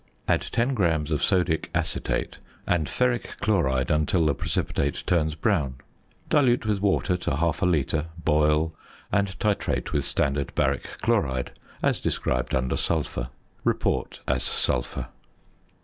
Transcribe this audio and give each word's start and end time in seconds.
Add 0.27 0.41
10 0.41 0.73
grams 0.73 1.11
of 1.11 1.21
sodic 1.21 1.69
acetate, 1.75 2.39
and 2.65 2.87
ferric 2.87 3.37
chloride 3.39 3.91
until 3.91 4.25
the 4.25 4.33
precipitate 4.33 5.03
turns 5.05 5.35
brown; 5.35 5.75
dilute 6.27 6.65
with 6.65 6.79
water 6.81 7.15
to 7.17 7.35
half 7.35 7.61
a 7.61 7.67
litre, 7.67 8.07
boil, 8.25 8.73
and 9.11 9.37
titrate 9.39 9.91
with 9.91 10.03
standard 10.03 10.55
baric 10.55 10.85
chloride, 11.01 11.51
as 11.83 12.01
described 12.01 12.55
under 12.55 12.77
Sulphur. 12.77 13.29
Report 13.63 14.21
as 14.27 14.41
sulphur. 14.41 15.09